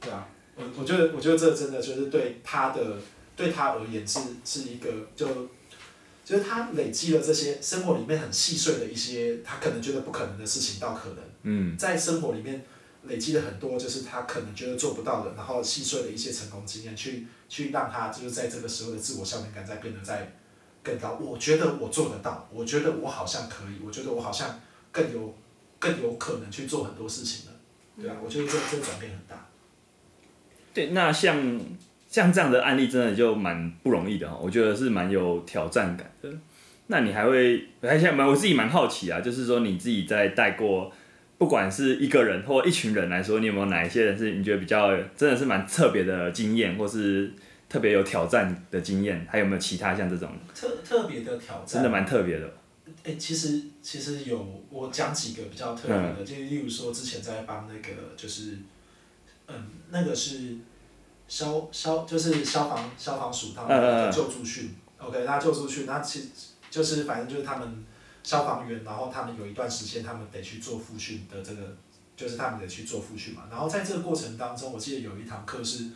[0.00, 0.26] 对啊。
[0.56, 2.96] 我我觉得我觉得这真的就是对他的
[3.36, 5.26] 对他而言是是一个就
[6.24, 12.64] 就是他累积了这些生活里面很细碎的一些他可能觉得不可能的事情到可能，嗯，在生活里面。
[13.04, 20.32] 累积了很多，就是他可能觉得做不到的，然后细碎的一些成功经验，去去让他就是在这个时候的自我效能感再变得再
[20.84, 21.18] 更高。
[21.20, 24.60] 我觉得我做得到，我觉得我好像可以，我觉得我好像
[24.92, 25.34] 更有
[25.80, 27.52] 更有可能去做很多事情了，
[28.00, 29.48] 对啊，我觉得这这转变很大。
[30.72, 31.60] 对，那像
[32.08, 36.28] 像这样的案例，真的就蛮不容易的哈，我觉得是蛮有挑战感的。
[36.86, 40.92] 那你还会，还像蛮我自己蛮好奇啊，就是说你自己在带过。
[41.42, 47.32] 不管是一个人或一群人来说，你有没有哪一些人是你觉得比较真的是蛮特别的经验，或是
[47.68, 49.26] 特别有挑战的经验？
[49.28, 51.66] 还有没有其他像这种特特别的挑战？
[51.66, 52.46] 真的蛮特别的。
[53.02, 58.58] 哎、欸，其实其实有我讲几个比较特别的，嗯、就例如说之前在帮那个就是
[59.48, 59.54] 嗯
[59.90, 60.58] 那个是
[61.26, 64.70] 消消就是消防消防署他们的救助训、
[65.00, 66.26] 嗯、，OK，那救助训，那其实
[66.70, 67.84] 就是反正就是他们。
[68.22, 71.76] 消防员，然后他们有一段时间，他们得去做复训的这个，
[72.16, 73.42] 就是他们得去做复训嘛。
[73.50, 75.86] 然后在这个过程当中，我记得有一堂课是，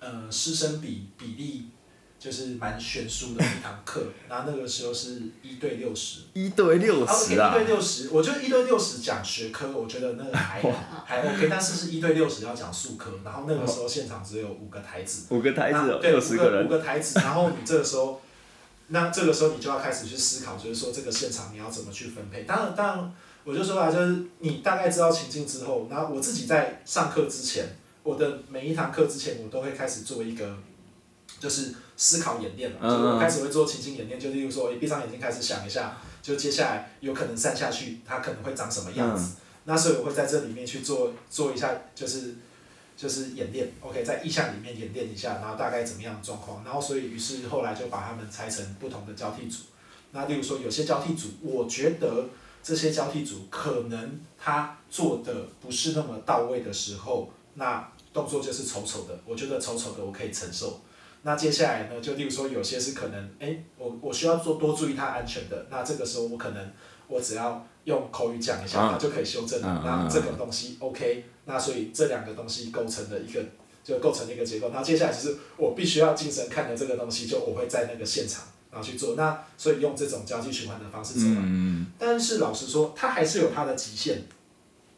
[0.00, 1.68] 呃，师生比比例
[2.18, 4.06] 就是蛮悬殊的一堂课。
[4.28, 6.20] 然后那个时候是一对六十。
[6.32, 7.54] 一对六十啊。
[7.54, 10.62] 一对六十，我觉得一对六十讲学科，我觉得那个还
[11.04, 13.10] 还 OK，但是是一对六十要讲数科。
[13.22, 15.26] 然后那个时候现场只有五个台子。
[15.28, 16.64] 五个台子，对，五个。
[16.64, 18.20] 五个台子，然后你这个时候。
[18.88, 22.42] 那这个时候你就要开始去思考，就是说这个现场你要怎么去分配。
[22.42, 23.14] 当然，当然，
[23.44, 30.56] 我就说啊，就是你大概知道情境之后，然后我自己在上课之前，我的每一堂课之前，我都会开始做一个，
[31.40, 32.78] 就是思考演练嘛。
[32.82, 32.90] 嗯嗯。
[32.90, 39.24] 就是我开始会做情境演练，就例如说，我闭上眼睛开始想一下，就接下来有可能散下去，它可能会长什么样子。
[39.24, 39.36] 嗯。
[39.64, 42.34] 那所以我会在这里面去做做一下，就是。
[42.96, 49.64] 就是演练，OK，在意象里面演练一下，然后大概怎么样的状况，然后所以于是后来就把他们拆成不同的交替组。
[50.12, 52.26] 那例如说有些交替组，我觉得
[52.62, 60.80] 这些交替组可能他做的不是那么到位的时候，那动作就是丑丑的，我觉得丑丑的我可以承受。
[61.22, 66.70] 那接下来呢，就例如说有些是可能，哎，我我需要做多注意他安全的，那这个时候我可能
[67.08, 71.24] 我只要用口语讲一下，他就可以修正，那这个东西 OK。
[71.46, 73.42] 那所以这两个东西构成的一个，
[73.84, 74.70] 就构成了一个结构。
[74.72, 79.14] 那接下来就是我必须要精神看的这个东西，就我会在那个现场然后去做。
[79.14, 81.26] 那所以用这种交际循环的方式走。
[81.26, 81.86] 嗯。
[81.98, 84.22] 但是老实说，它还是有它的极限。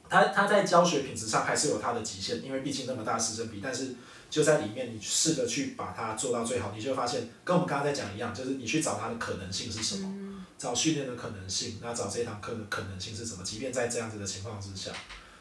[0.09, 3.59] 它它在教学品质上还是有它的极限，因为毕竟那么大师生比。
[3.61, 3.97] 但是
[4.31, 10.26] 就在里面，你试着去把它做到最好，你就会发现跟我们刚刚在讲一样，就是你去找它的可能性是什么，
[10.59, 13.43] 找训练的可能性，那找这堂课的可能性是什么？
[13.43, 14.91] 即便在这样子的情况之下，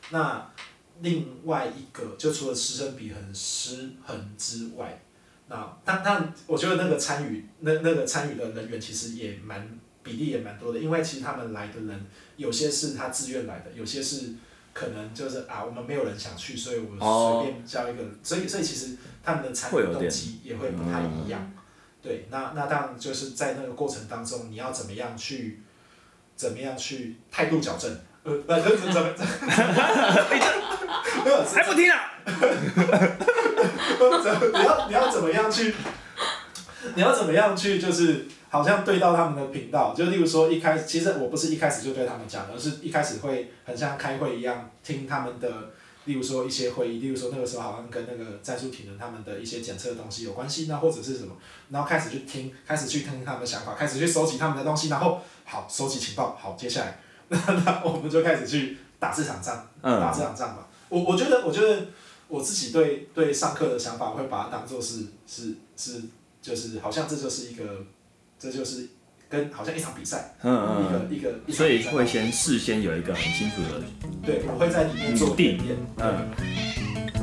[0.09, 0.49] 那。
[1.01, 4.97] 另外一个，就除了师生比很失衡之外，
[5.49, 12.05] 那但但我觉得那个参与那那个参与的人员其实也蛮比例也蛮多的，因为其实他们来的人
[12.38, 14.36] 有些是他自愿来的，有些是
[14.72, 21.51] 可能就是啊我们没有人想去，所以我随便教一个，所以所以其实他们的参与动机也会不太一样。
[22.06, 25.62] 对，那那当然就是在那个过程当中，你要怎么样去
[26.36, 27.91] 怎么样去态度矫正，
[28.24, 29.32] 呃不怎么怎么怎么。
[31.26, 32.12] 还不听啊！
[34.53, 35.74] 你要你要怎么样去？
[36.93, 37.80] 你要怎么样去？
[37.80, 45.72] 就是好像对到他们的频道，就例如说一开始，其实我不是一开始就对他们讲，而是一开始会很像开会一样听他们的，
[46.06, 51.36] 例如说一些会议，例如说那个时候好像跟那个战术体能他们的一些检测的东西有关系，那或者是什么，
[51.70, 56.99] 然后开始去听，开始去听他们的想法，开始去收集他们的东西，然后好收集情报，好接下来，
[57.30, 60.68] 那那我们就开始去打这场仗，打这场仗吧。
[60.89, 61.88] 我我觉得，我觉得
[62.28, 66.03] 我自己对对上课的想法，会把它当做是是是，
[66.41, 67.84] 就是好像这就是一个，
[68.38, 68.88] 这就是
[69.30, 73.82] 跟好像一场比赛，嗯嗯，一个一个，所以会先事先有一个很清楚的，
[74.26, 75.58] 对，我会在里面做定。
[75.58, 77.14] 点，嗯。